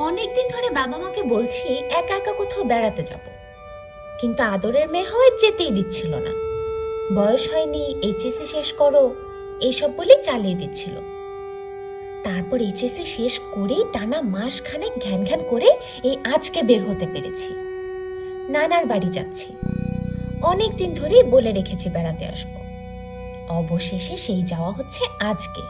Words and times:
অনেকদিন 0.00 0.48
ধরে 0.48 0.70
বাবা 0.70 0.98
মাকে 0.98 1.22
বলছি 1.22 1.68
একা 1.90 2.16
একা 2.16 2.32
কোথাও 2.32 2.64
বেড়াতে 2.64 3.02
যাব। 3.02 3.20
কিন্তু 4.20 4.42
আদরের 4.42 4.88
মেয়ে 4.88 5.04
হওয়ায় 5.04 5.30
যেতেই 5.40 5.70
দিচ্ছিল 5.70 6.14
না। 6.14 6.30
বয়স 7.14 7.54
হয়নি, 7.54 7.94
এইচএসসি 8.02 8.46
শেষ 8.46 8.72
করো, 8.72 9.14
এইসব 9.60 9.90
বলেই 9.96 10.22
চালিয়ে 10.22 10.54
দিচ্ছিল। 10.54 10.94
তারপর 12.24 12.60
এইচএসসি 12.60 13.04
শেষ 13.04 13.40
করেই 13.54 13.84
টানা 13.92 14.20
মাস 14.20 14.62
খানেক 14.62 14.92
ঘ্যান 15.02 15.24
ঘ্যান 15.24 15.40
করে 15.50 15.68
এই 16.04 16.16
আজকে 16.24 16.62
বের 16.62 16.90
হতে 16.90 17.06
পেরেছি। 17.06 17.50
নানার 18.48 18.86
বাড়ি 18.86 19.08
যাচ্ছি। 19.08 19.56
অনেক 20.42 20.76
দিন 20.76 20.94
ধরেই 20.94 21.22
বলে 21.22 21.52
রেখেছি 21.52 21.88
বেড়াতে 21.90 22.26
আসব। 22.26 22.48
অবশেষে 23.48 24.16
সেই 24.16 24.42
যাওয়া 24.42 24.72
হচ্ছে 24.72 25.04
আজকে। 25.20 25.62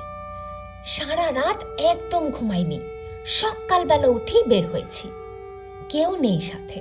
সারা 0.84 1.32
রাত 1.32 1.64
একদম 1.79 2.30
ঘুমাইনি। 2.30 2.80
সকালবেলা 3.26 4.07
উঠেই 4.07 4.44
বের 4.44 4.66
হয়েছি। 4.66 5.11
কেউ 5.89 6.17
নেই 6.17 6.40
সাথে। 6.40 6.80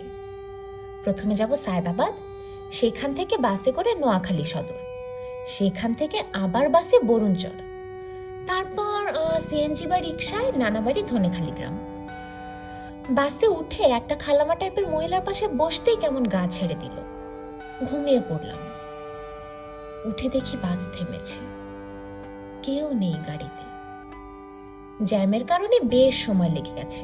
প্রথমে 1.03 1.36
যাব 1.36 1.55
সায়দাবাদ, 1.55 2.13
সেখান 2.72 3.13
থেকে 3.13 3.38
বাসে 3.38 3.72
করে 3.72 3.95
নোয়াখালী 3.95 4.44
সদর। 4.44 4.77
সেখান 5.48 5.94
থেকে 5.94 6.23
আবার 6.34 6.70
বাসে 6.70 7.00
বরুণচর। 7.00 7.50
তারপর 8.48 9.13
সিএনজি 9.39 9.88
বা 9.88 10.00
রিক্সায় 10.00 10.52
নানাবাড়ি 10.58 11.03
ধনেখালি 11.03 11.52
গ্রাম। 11.52 11.80
বাসে 13.09 13.48
উঠে 13.48 13.84
একটা 13.84 14.16
খালামা 14.16 14.55
টাইপের 14.55 14.88
মহিলার 14.88 15.22
পাশে 15.22 15.48
বসতেই 15.48 15.95
কেমন 15.95 16.23
গা 16.23 16.48
ছেড়ে 16.52 16.75
দিল। 16.75 17.02
ঘুমিয়ে 17.86 18.22
পড়লাম। 18.30 18.58
উঠে 20.09 20.30
দেখি 20.30 20.58
বাস 20.58 20.89
থেমেছে। 20.94 21.39
কেউ 22.64 22.94
নেই 22.94 23.14
গাড়িতে। 23.27 23.75
জ্যামের 25.04 25.45
কারণে 25.45 25.80
বেশ 25.80 26.26
সময় 26.26 26.49
লেগে 26.49 26.73
গেছে। 26.76 27.02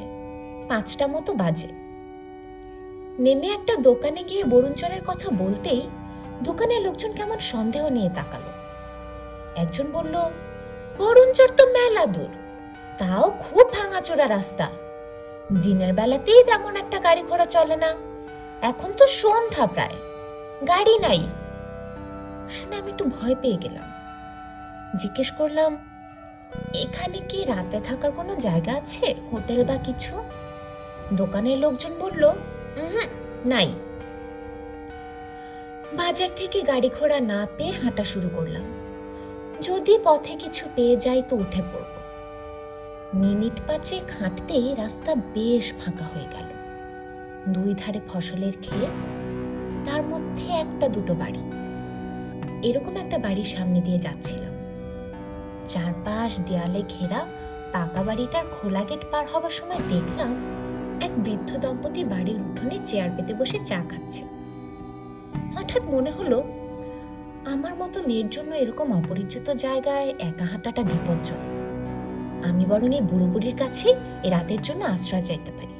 পাঁচটা 0.68 1.06
মতো 1.06 1.32
বাজে। 1.32 1.68
নেমে 3.18 3.46
একটা 3.46 3.76
দোকানে 3.76 4.22
গিয়ে 4.22 4.44
বরুণচরের 4.44 5.02
কথা 5.06 5.30
বলতেই 5.30 5.88
দোকানের 6.42 6.82
লোকজন 6.82 7.12
কেমন 7.12 7.38
সন্দেহ 7.38 7.88
নিয়ে 7.88 8.10
তাকালো। 8.14 8.50
একজন 9.56 9.92
বলল, 9.92 10.30
বরুণচর 10.98 11.48
তো 11.56 11.66
মেলা 11.66 12.06
দূর, 12.06 12.28
তাও 12.98 13.30
খুব 13.30 13.70
ভাঙাচোরা 13.72 14.28
রাস্তা। 14.28 14.70
দিনের 15.62 15.92
বেলাতেই 15.92 16.44
তেমন 16.44 16.76
একটা 16.76 16.98
গাড়ি 16.98 17.22
ঘোড়া 17.22 17.46
চলে 17.46 17.76
না, 17.76 17.94
এখন 18.62 18.92
তো 18.92 19.06
সন্ধ্যা 19.06 19.66
প্রায়, 19.66 19.96
গাড়ি 20.68 20.98
নাই। 20.98 21.26
শুনে 22.50 22.76
আমি 22.76 22.90
একটু 22.90 23.04
ভয় 23.04 23.34
পেয়ে 23.42 23.56
গেলাম। 23.56 23.92
জিজ্ঞেস 24.98 25.30
করলাম 25.30 25.91
এখানে 26.74 27.18
কি 27.28 27.44
রাতে 27.44 27.80
থাকার 27.80 28.12
কোনো 28.12 28.36
জায়গা 28.36 28.72
আছে? 28.72 29.14
হোটেল 29.32 29.64
বা 29.64 29.76
কিছু? 29.76 30.14
দোকানের 31.12 31.58
লোকজন 31.58 31.92
বলল 32.00 32.32
নাই। 33.46 33.68
বাজার 35.92 36.28
থেকে 36.36 36.62
গাড়ি 36.62 36.90
ঘোড়া 37.00 37.20
না 37.20 37.46
পেয়ে 37.56 37.72
হাঁটা 37.82 38.04
শুরু 38.04 38.28
করলাম। 38.36 38.62
যদি 39.62 39.98
পথে 40.04 40.34
কিছু 40.36 40.68
পেয়ে 40.74 40.96
যাই 40.96 41.22
তো 41.28 41.36
উঠে 41.36 41.62
পড়ব। 41.62 41.92
মিনিট 43.14 43.60
পাঁচে 43.66 44.00
হাঁটতেই 44.18 44.74
রাস্তা 44.74 45.14
বেশ 45.14 45.72
ফাঁকা 45.72 46.04
হয়ে 46.04 46.28
গেল। 46.32 46.48
দুই 47.52 47.74
ধারে 47.74 48.00
ফসলের 48.08 48.52
ক্ষেত, 48.60 48.94
তার 49.88 50.02
মধ্যে 50.02 50.52
একটা 50.52 50.88
দুটো 50.88 51.14
বাড়ি। 51.14 51.42
এরকম 52.68 52.96
একটা 52.96 53.18
বাড়ির 53.18 53.44
সামনে 53.44 53.80
দিয়ে 53.80 53.98
যাচ্ছিলাম। 53.98 54.51
চারপাশ 55.68 56.40
দেয়ালে 56.40 56.82
ঘেরা 56.88 57.26
পাকা 57.72 58.02
বাড়িটার 58.02 58.44
খোলা 58.52 58.84
গেট 58.84 59.00
পার 59.10 59.26
হবার 59.32 59.50
সময় 59.50 59.78
দেখলাম 59.88 60.30
এক 61.00 61.10
বৃদ্ধ 61.18 61.56
দম্পতি 61.56 62.04
বাড়ির 62.04 62.36
উঠোনে 62.36 62.78
চেয়ার 62.86 63.10
পেতে 63.16 63.34
বসে 63.34 63.58
চা 63.64 63.82
খাচ্ছে। 63.88 64.22
হঠাৎ 65.56 65.82
মনে 65.86 66.10
হলো, 66.10 66.44
আমার 67.44 67.74
মতো 67.74 68.02
মেয়ের 68.02 68.28
জন্য 68.30 68.54
এরকম 68.54 68.92
অপরিচিত 68.92 69.50
জায়গায় 69.50 70.14
একা 70.18 70.44
হাঁটাটা 70.44 70.82
বিপজ্জনক। 70.82 71.52
আমি 72.48 72.64
বরং 72.64 72.94
এই 72.94 73.00
বুড়ো 73.00 73.26
বুড়ির 73.26 73.56
কাছে 73.56 73.94
এ 74.22 74.30
রাতের 74.30 74.62
জন্য 74.62 74.84
আশ্রয় 74.84 75.22
চাইতে 75.22 75.50
পারি। 75.50 75.74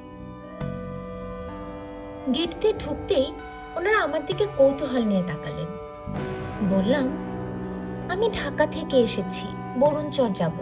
গেট 2.35 2.51
দিয়ে 2.61 2.73
ঢুকতেই 2.73 3.33
ওনারা 3.77 3.99
আমার 3.99 4.27
দিকে 4.27 4.47
কৌতূহল 4.57 5.03
নিয়ে 5.05 5.23
তাকালেন। 5.23 5.67
বললাম, 6.71 7.07
আমি 8.13 8.29
ঢাকা 8.29 8.67
থেকে 8.67 8.97
এসেছি। 8.97 9.47
বরুণচর 9.81 10.29
যাব। 10.29 10.53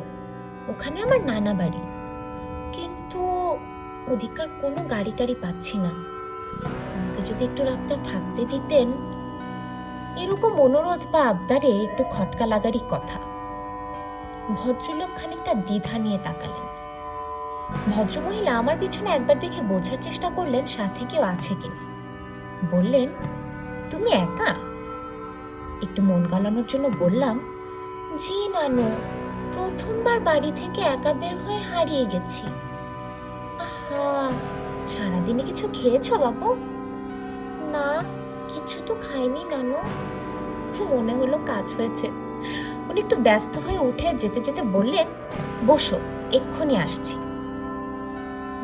ওখানে 0.68 1.02
আমার 1.02 1.20
নানা 1.20 1.54
বাড়ি। 1.54 1.78
কিন্তু 2.72 3.20
ওদিকার 4.12 4.48
কোনো 4.60 4.84
গাড়ি 4.84 5.12
টাড়ি 5.16 5.34
পাচ্ছি 5.34 5.78
না। 5.78 5.88
আমাকে 5.88 7.22
যদি 7.22 7.44
একটু 7.44 7.64
রাতটা 7.64 7.96
থাকতে 8.04 8.44
দিতেন, 8.44 8.92
এরকম 10.16 10.60
অনুরোধ 10.60 11.00
বা 11.12 11.24
আবদারে 11.24 11.84
একটু 11.84 12.04
খটকা 12.10 12.46
লাগারই 12.46 12.78
কথা। 12.90 13.20
ভদ্রলোক 14.48 15.08
খানিকটা 15.16 15.54
দ্বিধা 15.54 15.98
নিয়ে 15.98 16.18
তাকালেন। 16.24 16.70
ভদ্রমহিলা 17.90 18.58
আমার 18.58 18.76
পিছনে 18.80 19.10
একবার 19.10 19.38
দেখে 19.38 19.62
বোঝার 19.62 19.96
চেষ্টা 20.00 20.30
করলেন, 20.30 20.66
সাথে 20.66 21.04
কেউ 21.08 21.22
আছে 21.22 21.54
কিনা। 21.60 21.90
বললেন, 22.76 23.08
তুমি 23.90 24.10
একা? 24.10 24.54
একটু 25.82 26.02
মন 26.02 26.26
গালানোর 26.26 26.64
জন্য 26.68 26.90
বললাম 26.98 27.40
জি, 28.18 28.48
নানু। 28.48 28.90
প্রথমবার 29.52 30.20
বাড়ি 30.20 30.52
থেকে 30.56 30.80
একা 30.80 31.12
বের 31.12 31.36
হয়ে 31.36 31.58
হারিয়ে 31.58 32.04
গেছি। 32.04 32.46
আহা, 33.58 34.32
সারাদিনে 34.86 35.42
কিছু 35.42 35.68
খেয়েছো 35.72 36.18
বাবু 36.18 36.54
না, 37.72 38.04
কিছু 38.48 38.80
তো 38.86 38.94
খাইনি 38.94 39.44
নানু। 39.44 39.78
মনে 40.90 41.14
হলো 41.14 41.38
কাজ 41.46 41.74
হয়েছে। 41.76 42.08
উনি 42.88 43.00
একটু 43.00 43.16
ব্যস্ত 43.16 43.58
হয়ে 43.58 43.78
উঠে 43.78 44.14
যেতে 44.14 44.40
যেতে 44.40 44.62
বললেন, 44.62 45.06
বসো, 45.66 45.98
এক্ষুনি 46.32 46.76
আসছি। 46.76 47.18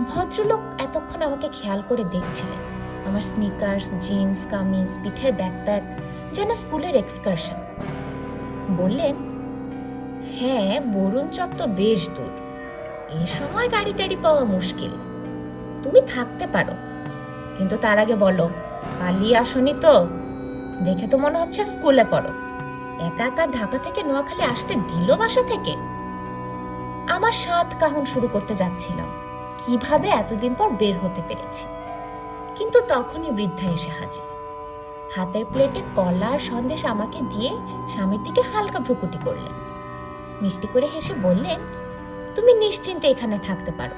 ভদ্রলোক 0.09 0.61
এতক্ষণ 0.79 1.23
আমাকে 1.23 1.49
খেয়াল 1.53 1.83
করে 1.89 2.05
দেখছিলেন। 2.05 2.59
আমার 3.07 3.21
স্নিকার্স 3.21 3.91
জিন্স 4.09 4.47
কামিজ, 4.51 4.99
পিঠের 5.03 5.33
ব্যাকপ্যাক 5.33 5.83
যেন 6.33 6.55
স্কুলের 6.55 6.95
এক্সকারশন 6.95 7.55
বললেন 8.77 9.26
হ্যাঁ 10.41 10.81
বরুণ 10.81 11.29
চক 11.29 11.49
তো 11.59 11.67
বেশ 11.67 12.09
দূর। 12.09 12.33
এ 13.23 13.27
সময় 13.27 13.69
গাড়ি 13.69 13.93
টাড়ি 13.97 14.17
পাওয়া 14.23 14.45
মুশকিল। 14.45 14.91
তুমি 15.83 16.01
থাকতে 16.15 16.47
পারো। 16.47 16.73
কিন্তু 17.59 17.77
তার 17.77 17.99
আগে 17.99 18.15
বলো, 18.15 18.49
পালিয়ে 19.01 19.37
আসনি 19.37 19.75
তো? 19.81 20.07
দেখে 20.85 21.07
তো 21.07 21.19
মনে 21.19 21.39
হচ্ছে 21.39 21.65
স্কুলে 21.65 22.05
পড়ো। 22.11 22.31
একা 23.07 23.25
একা 23.27 23.47
ঢাকা 23.47 23.79
থেকে 23.79 24.03
নোয়াখালী 24.03 24.43
আসতে 24.43 24.75
দিল 24.75 25.17
বাসা 25.17 25.43
থেকে? 25.43 25.73
আমার 27.09 27.33
সাত 27.33 27.75
কাহন 27.81 28.05
শুরু 28.05 28.29
করতে 28.29 28.55
যাচ্ছিলাম। 28.55 29.07
কীভাবে 29.59 30.09
এতদিন 30.09 30.55
পর 30.55 30.71
বের 30.71 30.99
হতে 30.99 31.23
পেরেছি? 31.29 31.67
কিন্তু 32.57 32.81
তখনই 32.89 33.31
বৃদ্ধা 33.31 33.71
এসে 33.71 33.91
হাজির। 33.91 34.29
হাতের 35.17 35.45
প্লেটে 35.53 35.81
কলা 35.95 36.27
আর 36.27 36.39
সন্দেশ 36.39 36.87
আমাকে 36.87 37.21
দিয়ে 37.21 37.51
স্বামীর 37.89 38.23
দিকে 38.23 38.43
হালকা 38.55 38.79
ভ্রুকুটি 38.79 39.19
করলেন। 39.25 39.66
মিষ্টি 40.43 40.69
করে 40.73 40.87
হেসে 40.87 41.15
বললেন, 41.23 41.61
তুমি 42.35 42.55
নিশ্চিন্তে 42.55 43.09
এখানে 43.09 43.39
থাকতে 43.39 43.73
পারো। 43.73 43.95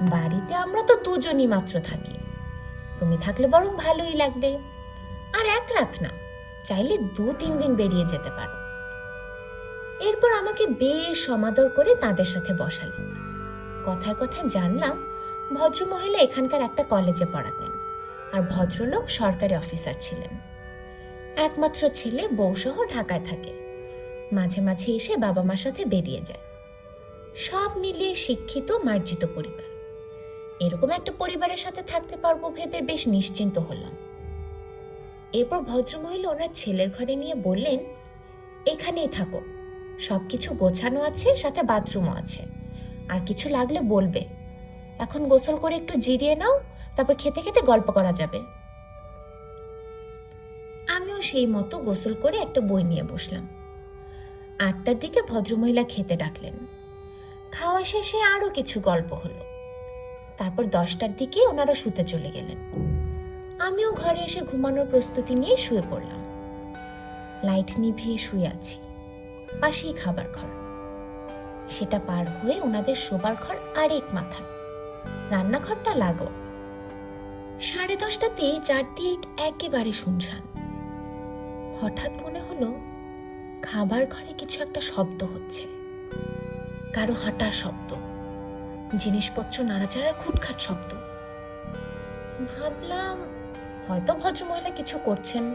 বাড়িতে 0.00 0.54
আমরা 0.54 0.82
তো 0.82 0.96
দুজনই 1.04 1.46
মাত্র 1.46 1.80
থাকি। 1.80 2.14
তুমি 2.98 3.16
থাকলে 3.20 3.48
বরং 3.48 3.76
ভালোই 3.76 4.14
লাগবে। 4.14 4.58
আর 5.38 5.46
এক 5.46 5.66
রাত 5.76 6.02
না, 6.02 6.08
চাইলে 6.64 6.98
দু 6.98 7.32
তিন 7.38 7.58
দিন 7.58 7.74
বেরিয়ে 7.74 8.04
যেতে 8.04 8.30
পারো। 8.30 8.54
এরপর 10.00 10.32
আমাকে 10.32 10.66
বেশ 10.66 11.26
সমাদর 11.26 11.68
করে 11.68 11.94
তাদের 11.94 12.24
সাথে 12.24 12.52
বসালেন। 12.52 13.14
কথায় 13.86 14.14
কথায় 14.14 14.48
জানলাম, 14.48 14.96
ভদ্রমহিলা 15.54 16.18
এখানকার 16.18 16.60
একটা 16.60 16.82
কলেজে 16.82 17.26
পড়াতেন 17.32 17.72
আর 18.32 18.42
ভদ্রলোক 18.42 19.08
সরকারি 19.08 19.54
অফিসার 19.56 19.94
ছিলেন। 20.00 20.32
একমাত্র 21.36 21.88
ছেলে 21.88 22.28
বউসহ 22.28 22.84
ঢাকায় 22.94 23.20
থাকে। 23.20 23.67
মাঝে 24.32 24.60
মাঝে 24.60 24.92
এসে 24.92 25.16
বাবা 25.16 25.42
মার 25.42 25.56
সাথে 25.56 25.84
বেরিয়ে 25.84 26.20
যায়। 26.20 26.40
সব 27.36 27.70
মিলিয়ে 27.76 28.14
শিক্ষিত, 28.14 28.72
মার্জিত 28.72 29.26
পরিবার। 29.34 29.68
এরকম 30.60 30.90
একটা 30.90 31.12
পরিবারের 31.18 31.56
সাথে 31.56 31.82
থাকতে 31.82 32.16
পারব 32.16 32.50
ভেবে 32.50 32.80
বেশ 32.80 33.08
নিশ্চিন্ত 33.08 33.58
হলাম। 33.58 33.96
এরপর 35.32 35.58
ভদ্রমহিলা 35.58 36.30
ওনার 36.30 36.48
ছেলের 36.54 36.90
ঘরে 36.90 37.16
নিয়ে 37.16 37.34
বললেন, 37.34 37.78
এখানেই 38.66 39.08
থাকো। 39.08 39.40
সবকিছু 39.98 40.54
গোছানো 40.54 41.02
আছে, 41.02 41.36
সাথে 41.36 41.62
বাথরুমও 41.62 42.12
আছে। 42.12 42.42
আর 43.08 43.20
কিছু 43.26 43.48
লাগলে 43.48 43.80
বলবে। 43.80 44.24
এখন 44.98 45.28
গোসল 45.28 45.56
করে 45.56 45.76
একটু 45.76 45.94
জিরিয়ে 45.94 46.34
নাও, 46.34 46.60
তারপর 46.96 47.14
খেতে 47.18 47.40
খেতে 47.40 47.60
গল্প 47.60 47.90
করা 47.90 48.12
যাবে। 48.12 48.38
আমিও 50.88 51.22
সেই 51.22 51.46
মতো 51.46 51.78
গোসল 51.78 52.14
করে 52.14 52.38
একটা 52.38 52.60
বই 52.60 52.82
নিয়ে 52.82 53.02
বসলাম। 53.02 53.48
আটটার 54.58 54.98
দিকে 54.98 55.22
ভদ্রমহিলা 55.22 55.82
খেতে 55.82 56.16
ডাকলেন। 56.16 56.66
খাওয়া 57.52 57.84
শেষে 57.84 58.22
আরও 58.22 58.50
কিছু 58.50 58.80
গল্প 58.80 59.12
হলো। 59.12 59.44
তারপর 60.38 60.64
দশটার 60.64 61.16
দিকে 61.16 61.46
ওনারা 61.46 61.74
শুতে 61.74 62.04
চলে 62.04 62.30
গেলেন। 62.30 62.58
আমিও 63.58 63.92
ঘরে 63.92 64.20
এসে 64.20 64.40
ঘুমানোর 64.40 64.86
প্রস্তুতি 64.86 65.34
নিয়ে 65.34 65.56
শুয়ে 65.56 65.82
পড়লাম। 65.90 66.24
লাইট 67.44 67.78
নিভিয়ে 67.78 68.18
শুয়ে 68.18 68.46
আছি। 68.46 68.78
পাশেই 69.60 69.92
খাবার 69.92 70.24
ঘর। 70.32 70.48
সেটা 71.68 72.00
পার 72.06 72.26
হয়ে 72.28 72.60
ওনাদের 72.60 72.94
শোবার 72.94 73.34
ঘর 73.34 73.56
আরেক 73.80 74.14
মাথা। 74.14 74.44
রান্নাঘরটা 75.30 75.94
লাগো 75.94 76.26
সাড়ে 77.60 77.96
দশটাতে 77.96 78.60
চারদিক 78.64 79.40
একেবারে 79.40 79.92
শুনশান। 79.92 80.42
হঠাৎ 81.80 82.12
মনে 82.22 82.40
হলো 82.40 82.87
খাবার 83.62 84.06
ঘরে 84.06 84.32
কিছু 84.38 84.62
একটা 84.62 84.80
শব্দ 84.80 85.24
হচ্ছে। 85.24 85.64
কারও 86.92 87.12
হাঁটার 87.12 87.50
শব্দ, 87.50 87.94
জিনিসপত্র 88.96 89.64
নাড়াচাড়ার 89.64 90.12
খুটখাট 90.18 90.60
শব্দ। 90.60 90.94
ভাবলাম, 92.44 93.18
হয়তো 93.88 94.14
ভদ্রমহিলা 94.14 94.70
কিছু 94.70 94.98
করছেন। 95.04 95.54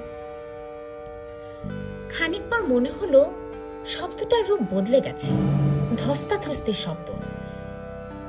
খানিক 2.10 2.42
পর 2.50 2.64
মনে 2.64 2.92
হলো, 3.02 3.32
শব্দটার 3.86 4.50
রূপ 4.50 4.60
বদলে 4.74 5.02
গেছে, 5.02 5.32
ধস্তাধস্তির 5.98 6.74
শব্দ। 6.74 7.12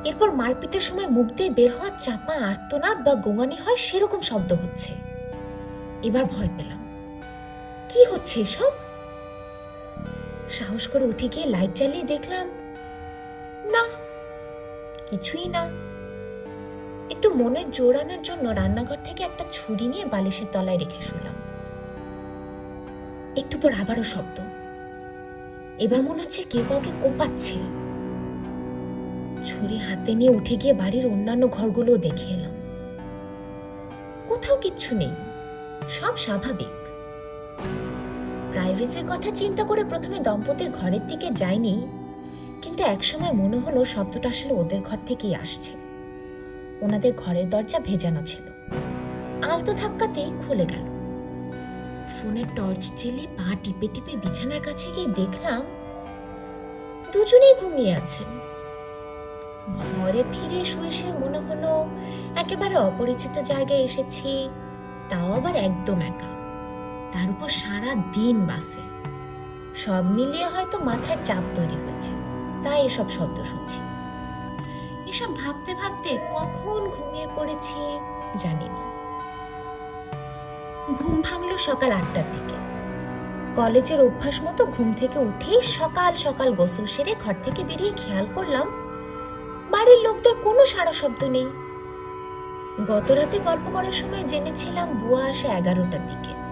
এরপর 0.05 0.31
মারপিটের 0.31 0.81
সময় 0.81 1.07
মুখ 1.07 1.27
দিয়ে 1.27 1.51
বের 1.51 1.73
হওয়া 1.73 1.91
চাপা 1.99 2.35
আর্তনাদ 2.35 3.05
বা 3.05 3.15
গোঙানি 3.15 3.57
হয় 3.57 3.77
সেরকম 3.77 4.21
শব্দ 4.21 4.53
হচ্ছে। 4.53 4.95
এবার 6.03 6.25
ভয় 6.25 6.49
পেলাম। 6.57 6.81
কি 7.89 8.05
হচ্ছে 8.05 8.41
এসব? 8.41 8.71
সাহস 10.55 10.87
করে 10.87 11.05
উঠে 11.05 11.29
গিয়ে 11.29 11.47
লাইট 11.47 11.73
জ্বালিয়ে 11.75 12.05
দেখলাম, 12.05 12.47
না, 13.71 13.85
কিছুই 15.07 15.49
না। 15.49 15.63
একটু 17.11 17.31
মনের 17.31 17.71
জোর 17.71 17.95
আনার 17.97 18.23
জন্য 18.23 18.49
রান্নাঘর 18.49 19.01
থেকে 19.05 19.23
একটা 19.25 19.45
ছুরি 19.53 19.87
নিয়ে 19.87 20.05
বালিশের 20.05 20.47
তলায় 20.53 20.79
রেখে 20.79 21.01
শুলাম। 21.01 21.37
একটু 23.37 23.59
পর 23.59 23.73
আবারও 23.73 24.05
শব্দ। 24.05 24.37
এবার 25.79 26.03
মনে 26.03 26.23
হচ্ছে 26.23 26.43
কেউ 26.51 26.65
কাউকে 26.69 26.93
কোপাচ্ছে। 27.01 27.57
ছুরি 29.47 29.79
হাতে 29.79 30.15
নিয়ে 30.15 30.31
উঠে 30.31 30.57
গিয়ে 30.57 30.75
বাড়ির 30.75 31.07
অন্যান্য 31.07 31.49
ঘরগুলো 31.49 31.93
দেখে 31.97 32.29
এলাম। 32.35 32.55
কোথাও 34.29 34.57
কিচ্ছু 34.57 34.91
নেই, 34.95 35.13
সব 35.89 36.15
স্বাভাবিক। 36.17 36.84
প্রাইভেসির 38.75 39.07
কথা 39.13 39.31
চিন্তা 39.41 39.63
করে 39.71 39.83
প্রথমে 39.93 40.19
দম্পতির 40.27 40.71
ঘরের 40.79 41.05
দিকে 41.11 41.29
যায়নি, 41.41 41.75
কিন্তু 42.63 42.83
একসময় 42.95 43.35
মনে 43.43 43.59
হলো 43.65 43.81
শব্দটা 43.95 44.29
আসলে 44.35 44.53
ওদের 44.63 44.81
ঘর 44.89 44.99
থেকেই 45.09 45.35
আসছে। 45.43 45.73
ওনাদের 46.85 47.13
ঘরের 47.23 47.47
দরজা 47.53 47.79
ভেজানো 47.89 48.23
ছিল। 48.31 48.45
আলতো 49.51 49.71
ধাক্কাতেই 49.81 50.31
খুলে 50.43 50.67
গেল। 50.73 50.85
ফোনের 52.15 52.49
টর্চ 52.57 52.83
জেলে 53.01 53.25
পা 53.37 53.49
টিপে 53.63 53.87
টিপে 53.95 54.13
বিছানার 54.23 54.63
কাছে 54.67 54.87
গিয়ে 54.95 55.09
দেখলাম, 55.21 55.63
দুজনেই 57.13 57.55
ঘুমিয়ে 57.61 57.93
আছেন। 58.01 58.29
ঘরে 59.95 60.23
ফিরে 60.33 60.61
শুয়ে 60.71 60.93
শুয়ে 60.99 61.15
মনে 61.23 61.41
হলো, 61.47 61.73
একেবারে 62.43 62.77
অপরিচিত 62.89 63.35
জায়গায় 63.51 63.83
এসেছি, 63.89 64.31
তাও 65.11 65.29
আবার 65.39 65.55
একদম 65.69 66.01
একা। 66.13 66.31
তার 67.15 67.31
উপর 67.31 67.49
সারা 67.49 67.95
দিন 67.95 68.47
বাসে। 68.47 68.81
সব 69.75 70.05
মিলিয়ে 70.05 70.47
হয়তো 70.47 70.79
মাথায় 70.79 71.19
চাপ 71.25 71.45
তৈরি 71.55 71.75
হয়েছে। 71.75 72.13
তাই 72.65 72.87
এসব 72.87 73.11
শব্দ 73.11 73.43
শুনছি। 73.43 73.81
এসব 75.07 75.37
ভাবতে 75.37 75.75
ভাবতে 75.75 76.19
কখন 76.33 76.91
ঘুমিয়ে 76.91 77.27
পড়েছি 77.37 77.99
জানি 78.39 78.69
না। 78.69 78.83
ঘুম 80.99 81.23
ভাঙলো 81.23 81.59
সকাল 81.59 81.93
আটটার 81.93 82.25
দিকে। 82.33 82.55
কলেজের 83.55 84.01
অভ্যাস 84.01 84.43
মতো 84.43 84.67
ঘুম 84.67 84.93
থেকে 84.93 85.19
উঠেই 85.19 85.61
সকাল 85.61 86.15
সকাল 86.17 86.55
গোসল 86.55 86.87
সেরে 86.87 87.15
ঘর 87.25 87.35
থেকে 87.43 87.65
বেরিয়ে 87.65 87.93
খেয়াল 87.97 88.27
করলাম, 88.35 88.67
বাড়ির 89.71 90.01
লোকদের 90.03 90.35
কোনো 90.43 90.67
সারা 90.67 90.93
শব্দ 90.93 91.25
নেই। 91.25 91.49
গত 92.87 93.11
রাতে 93.11 93.39
গল্প 93.39 93.71
করার 93.73 93.93
সময় 93.93 94.23
জেনেছিলাম 94.23 94.89
বুয়া 94.93 95.25
আসে 95.25 95.49
এগারোটার 95.49 96.07
দিকে। 96.07 96.44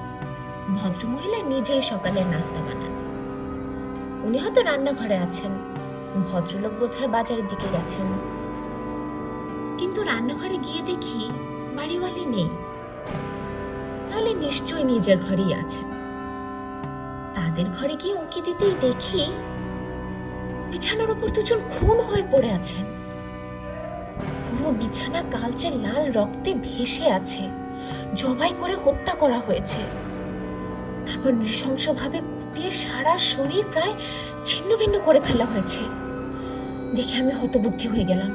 ভদ্রমহিলা 0.69 1.43
নিজেই 1.43 1.81
সকালের 1.81 2.26
নাস্তা 2.26 2.61
বানান। 2.61 2.93
উনি 4.25 4.38
হয়তো 4.38 4.62
রান্নাঘরে 4.62 5.19
আছেন, 5.19 5.50
ভদ্রলোক 6.32 6.73
বোধহয় 6.81 7.09
বাজারের 7.09 7.47
দিকে 7.47 7.69
গেছেন। 7.73 8.06
কিন্তু 9.79 10.03
রান্নাঘরে 10.03 10.56
গিয়ে 10.56 10.82
দেখি 10.82 11.31
বাড়িওয়ালি 11.76 12.26
নেই। 12.26 12.49
তাহলে 14.11 14.35
নিশ্চয়ই 14.35 14.85
নিজের 14.85 15.19
ঘরেই 15.19 15.55
আছেন। 15.55 15.85
তাদের 17.35 17.65
ঘরে 17.81 17.97
গিয়ে 17.97 18.15
উঁকি 18.15 18.43
দিতেই 18.43 18.75
দেখি 18.81 19.26
বিছানার 20.70 21.11
উপর 21.11 21.31
দুজন 21.31 21.58
খুন 21.58 22.00
হয়ে 22.00 22.23
পড়ে 22.31 22.50
আছেন। 22.50 22.85
পুরো 24.50 24.70
বিছানা 24.70 25.23
কালচে 25.31 25.70
লাল 25.70 26.12
রক্তে 26.12 26.55
ভেসে 26.55 27.11
আছে, 27.11 27.49
জবাই 28.15 28.53
করে 28.61 28.75
হত্যা 28.85 29.15
করা 29.15 29.38
হয়েছে। 29.38 29.79
তারপর 31.07 31.33
নৃশংসভাবে 31.33 32.19
কুপিয়ে 32.19 32.71
সারা 32.71 33.19
শরীর 33.19 33.65
প্রায় 33.73 33.95
ছিন্ন 34.45 34.77
ভিন্ন 34.77 34.99
করে 35.05 35.21
ফেলা 35.21 35.45
হয়েছে। 35.45 35.81
দেখে 36.95 37.17
আমি 37.21 37.33
হতবুদ্ধি 37.33 37.89
হয়ে 37.89 38.05
গেলাম। 38.05 38.33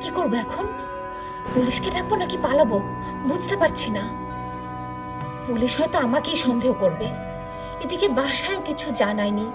কি 0.00 0.10
করব 0.10 0.34
এখন? 0.34 0.66
পুলিশকে 1.54 1.90
ডাকবো 1.90 2.16
নাকি 2.16 2.36
পালাবো? 2.42 2.80
বুঝতে 3.28 3.56
পারছি 3.56 3.90
না। 3.90 4.04
পুলিশ 5.46 5.80
হয়তো 5.80 5.98
আমাকেই 5.98 6.36
সন্দেহ 6.36 6.72
করবে। 6.72 7.06
এদিকে 7.80 8.08
বাসায়ও 8.08 8.60
কিছু 8.60 8.90
জানায়নি। 8.94 9.46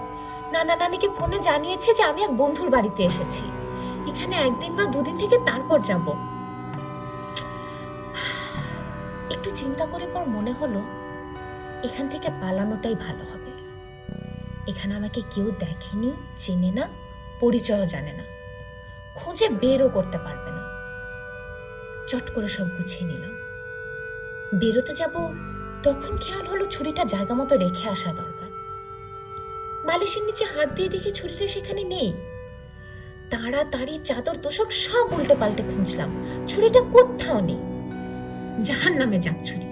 নানা 0.51 0.75
নানিকে 0.75 1.07
ফোনে 1.09 1.39
জানিয়েছে 1.39 1.93
যে 1.93 2.03
আমি 2.03 2.23
এক 2.23 2.37
বন্ধুর 2.37 2.69
বাড়িতে 2.69 3.03
এসেছি। 3.03 3.43
এখানে 4.07 4.35
একদিন 4.35 4.75
বা 4.75 4.85
দুদিন 4.85 5.17
থেকে 5.17 5.37
তারপর 5.45 5.79
যাব। 5.81 6.05
একটু 9.31 9.49
চিন্তা 9.49 9.85
করে 9.85 10.07
পর 10.13 10.23
মনে 10.29 10.51
হলো 10.51 10.81
এখান 11.83 12.09
থেকে 12.09 12.29
পালানোটাই 12.41 12.95
ভালো 12.95 13.19
হবে। 13.19 13.51
এখানে 14.71 14.95
আমাকে 14.95 15.21
কেউ 15.31 15.51
দেখেনি, 15.59 16.13
চেনে 16.37 16.71
না, 16.71 16.87
পরিচয়ও 17.39 17.85
জানে 17.85 18.13
না। 18.13 18.23
খুঁজে 19.15 19.49
বেরও 19.49 19.89
করতে 19.89 20.17
পারবে 20.17 20.51
না। 20.51 20.65
চট 22.07 22.31
করে 22.35 22.47
সব 22.47 22.65
গুছিয়ে 22.77 23.11
নিলাম। 23.11 23.35
বেরোতে 24.59 24.93
যাব, 24.93 25.11
তখন 25.83 26.17
খেয়াল 26.17 26.47
হলো 26.47 26.65
ছুরিটা 26.65 27.03
জায়গা 27.05 27.33
মতো 27.33 27.57
রেখে 27.57 27.89
আসা 27.89 28.13
দরকার। 28.13 28.49
বালিশের 29.85 30.23
নিচে 30.23 30.45
হাত 30.45 30.73
দিয়ে 30.73 30.89
দেখি 30.89 31.11
ছুরিটা 31.11 31.47
সেখানে 31.47 31.83
নেই। 31.83 32.13
তাড়াতাড়ি 33.29 33.99
চাদর, 34.03 34.35
তোষক 34.41 34.71
সব 34.71 35.13
উল্টে 35.13 35.35
পাল্টে 35.35 35.63
খুঁজলাম। 35.63 36.25
ছুরিটা 36.47 36.81
কোথাও 36.81 37.39
নেই। 37.39 37.57
জাহান 38.63 38.93
নামে 38.93 39.19
যাক 39.19 39.35
ছুরি। 39.45 39.64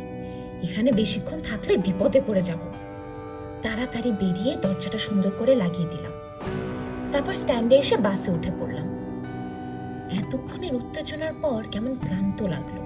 এখানে 0.64 0.92
বেশিক্ষণ 0.92 1.40
থাকলে 1.42 1.78
বিপদে 1.78 2.22
পড়ে 2.28 2.42
যাব। 2.42 2.60
তাড়াতাড়ি 3.62 4.12
বেরিয়ে 4.12 4.56
দরজাটা 4.56 4.98
সুন্দর 4.98 5.32
করে 5.40 5.56
লাগিয়ে 5.56 5.90
দিলাম। 5.90 6.12
তারপর 7.12 7.34
স্ট্যান্ডে 7.34 7.76
এসে 7.76 7.98
বাসে 7.98 8.32
উঠে 8.32 8.52
পড়লাম। 8.60 8.88
এতক্ষণের 10.12 10.76
উত্তেজনার 10.76 11.34
পর 11.42 11.64
কেমন 11.72 11.96
ক্লান্ত 11.96 12.42
লাগল। 12.42 12.78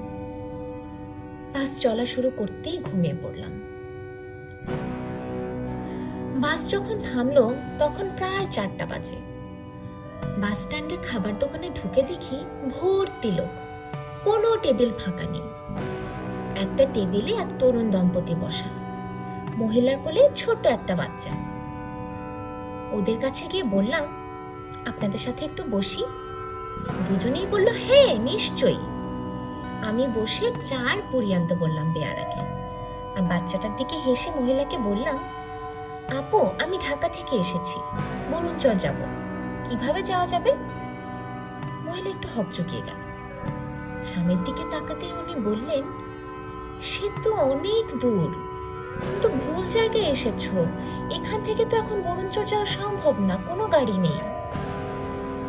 বাস 1.54 1.80
চলা 1.80 2.06
শুরু 2.06 2.32
করতেই 2.38 2.78
ঘুমিয়ে 2.78 3.16
পড়লাম। 3.24 3.54
বাস 6.42 6.72
যখন 6.72 7.02
থামলো, 7.14 7.56
তখন 7.80 8.10
প্রায় 8.18 8.46
চারটা 8.52 8.86
বাজে। 8.86 9.16
বাস 10.38 10.62
স্ট্যান্ডের 10.64 10.98
খাবার 11.04 11.40
দোকানে 11.40 11.70
ঢুকে 11.70 12.02
দেখি 12.02 12.38
ভর্তি 12.70 13.32
লোক। 13.32 13.54
কোনো 14.24 14.58
টেবিল 14.64 14.90
ফাঁকা 14.90 15.24
নেই। 15.24 15.42
একটা 16.62 16.86
টেবিলে 16.94 17.32
এক 17.32 17.48
তরুণ 17.60 17.90
দম্পতি 17.90 18.36
বসা। 18.36 18.70
মহিলার 19.58 19.98
কোলে 20.04 20.30
ছোট 20.36 20.68
একটা 20.68 20.96
বাচ্চা। 20.96 21.32
ওদের 22.92 23.20
কাছে 23.22 23.48
গিয়ে 23.48 23.64
বললাম, 23.64 24.04
আপনাদের 24.86 25.20
সাথে 25.20 25.46
একটু 25.46 25.64
বসি? 25.72 26.06
দুজনেই 27.08 27.48
বলল 27.48 27.68
হ্যাঁ 27.68 28.20
নিশ্চয়ই। 28.20 28.78
আমি 29.86 30.08
বসে 30.16 30.52
চার 30.64 30.98
পুরি 31.12 31.34
আনতে 31.34 31.56
বললাম 31.56 31.94
বেয়ারাকে। 31.94 32.40
আর 33.18 33.22
বাচ্চাটার 33.22 33.76
দিকে 33.76 33.96
হেসে 33.98 34.32
মহিলাকে 34.32 34.78
বললাম, 34.78 35.18
আপু, 36.18 36.40
আমি 36.64 36.78
ঢাকা 36.90 37.08
থেকে 37.08 37.36
এসেছি, 37.36 37.80
বরুণচর 38.32 38.76
যাব। 38.76 38.96
কীভাবে 39.64 40.02
যাওয়া 40.02 40.28
যাবে? 40.28 40.54
মহিলা 41.86 42.10
একটু 42.10 42.28
হকচকিয়ে 42.36 42.82
গেল। 42.82 43.00
স্বামীর 44.04 44.44
দিকে 44.44 44.64
তাকাতেই 44.72 45.12
উনি 45.12 45.36
বললেন 45.50 45.84
সে 46.82 47.10
তো 47.24 47.34
অনেক 47.34 47.86
দূর। 48.00 48.30
তুমি 49.02 49.20
তো 49.22 49.30
ভুল 49.30 49.66
জায়গায় 49.66 50.06
এসেছ। 50.06 50.52
এখান 51.12 51.44
থেকে 51.44 51.66
তো 51.66 51.78
এখন 51.78 52.02
বরুণচর 52.02 52.46
যাওয়া 52.46 52.66
সম্ভব 52.66 53.20
না, 53.20 53.38
কোনো 53.48 53.68
গাড়ি 53.68 53.98
নেই। 53.98 54.20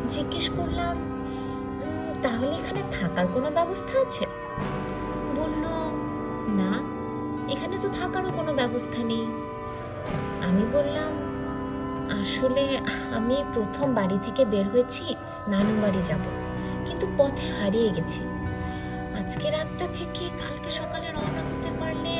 জিজ্ঞেস 0.08 0.50
করলাম 0.50 0.96
তাহলে 2.22 2.56
এখানে 2.56 2.82
থাকার 3.00 3.26
কোনো 3.34 3.50
ব্যবস্থা 3.50 4.00
আছে? 4.00 4.26
বলল, 5.36 5.64
না, 6.48 6.82
এখানে 7.52 7.78
তো 7.82 7.88
থাকারও 7.88 8.30
কোনো 8.32 8.52
ব্যবস্থা 8.52 9.04
নেই। 9.04 9.26
আমি 10.42 10.62
বললাম, 10.72 11.12
আসলে 12.20 12.78
আমি 13.16 13.44
প্রথম 13.54 13.94
বাড়ি 13.94 14.18
থেকে 14.22 14.44
বের 14.44 14.68
হয়েছি 14.68 15.16
নানু 15.48 15.82
বাড়ি 15.82 16.02
যাব। 16.02 16.20
কিন্তু 16.86 17.06
পথে 17.18 17.52
হারিয়ে 17.60 17.90
গেছি। 17.90 18.20
আজকে 19.30 19.48
রাতটা 19.56 19.86
থেকে 19.98 20.24
কালকে 20.42 20.70
সকালে 20.80 21.08
রওনা 21.16 21.42
হতে 21.50 21.70
পারলে 21.80 22.16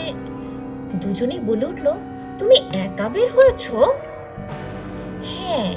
দুজনেই 1.03 1.41
বলে 1.49 1.65
উঠল, 1.71 1.87
তুমি 2.39 2.57
একা 2.85 3.07
বের 3.15 3.29
হয়েছো? 3.37 3.77
হ্যাঁ 5.31 5.73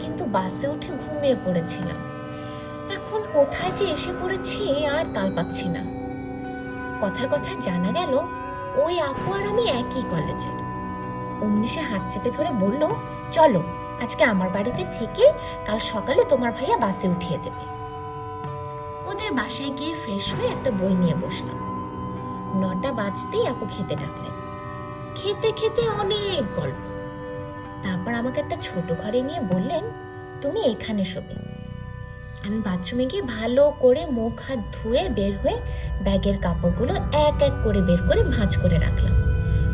কিন্তু 0.00 0.22
বাসে 0.36 0.66
উঠে 0.74 0.90
ঘুমিয়ে 1.02 1.36
পড়েছিলাম। 1.44 2.00
এখন 2.96 3.20
কোথায় 3.36 3.72
যে 3.78 3.84
এসে 3.94 4.12
পড়েছি 4.20 4.60
আর 4.94 5.04
তাল 5.14 5.28
পাচ্ছি 5.36 5.66
না। 5.76 5.82
কথায় 7.02 7.28
কথায় 7.34 7.58
জানা 7.66 7.90
গেল, 7.98 8.12
ওই 8.82 8.94
আপু 9.08 9.28
আর 9.36 9.44
আমি 9.52 9.64
একই 9.80 10.02
কলেজের 10.12 10.58
অমনি 11.44 11.68
সে 11.74 11.82
হাত 11.90 12.02
চেপে 12.12 12.30
ধরে 12.36 12.50
বলল, 12.62 12.82
চলো, 13.36 13.60
আজকে 14.04 14.22
আমার 14.32 14.48
বাড়িতে 14.56 14.82
থেকে 14.98 15.24
কাল 15.66 15.78
সকালে 15.92 16.22
তোমার 16.32 16.50
ভাইয়া 16.58 16.76
বাসে 16.84 17.06
উঠিয়ে 17.14 17.38
দেবে। 17.46 17.75
ওদের 19.06 19.32
বাসায় 19.32 19.72
গিয়ে 19.78 19.94
ফ্রেশ 19.94 20.34
হয়ে 20.34 20.48
একটা 20.48 20.70
বই 20.70 20.94
নিয়ে 20.94 21.14
বসলাম। 21.14 21.58
নটা 22.60 22.92
বাজতেই 22.92 23.46
আপু 23.46 23.66
খেতে 23.70 23.94
ডাকলেন। 23.94 24.34
খেতে 25.14 25.52
খেতে 25.56 25.82
অনেক 26.00 26.60
গল্প। 26.60 26.80
তারপর 27.82 28.14
আমাকে 28.14 28.40
একটা 28.40 28.56
ছোট 28.62 29.00
ঘরে 29.00 29.22
নিয়ে 29.22 29.40
বললেন, 29.40 29.84
তুমি 30.40 30.60
এখানে 30.60 31.04
শোবে। 31.04 31.34
আমি 32.46 32.60
বাথরুমে 32.60 33.06
গিয়ে 33.06 33.22
ভালো 33.22 33.72
করে 33.80 34.06
মুখ 34.06 34.40
হাত 34.48 34.58
ধুয়ে 34.72 35.08
বের 35.08 35.38
হয়ে 35.38 35.60
ব্যাগের 36.04 36.38
কাপড়গুলো 36.38 36.94
এক 37.12 37.42
এক 37.42 37.52
করে 37.64 37.82
বের 37.82 37.98
করে 38.08 38.22
ভাঁজ 38.24 38.56
করে 38.56 38.78
রাখলাম। 38.78 39.14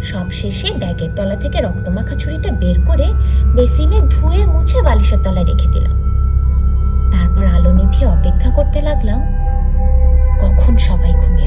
সব 0.02 0.30
শেষে 0.30 0.74
ব্যাগের 0.74 1.10
তলা 1.16 1.36
থেকে 1.36 1.60
রক্তমাখা 1.60 2.14
ছুরিটা 2.14 2.50
বের 2.52 2.86
করে 2.86 3.06
বেসিনে 3.54 4.00
ধুয়ে 4.00 4.46
মুছে 4.46 4.82
বালিশের 4.82 5.18
তলায় 5.22 5.44
রেখে 5.44 5.68
দিলাম। 5.68 6.01
তারপর 7.12 7.44
আলো 7.46 7.70
নিভিয়ে 7.72 8.06
অপেক্ষা 8.06 8.50
করতে 8.50 8.78
লাগলাম। 8.82 9.20
কখন 10.40 10.72
সবাই 10.88 11.12
ঘুমিয়ে 11.12 11.41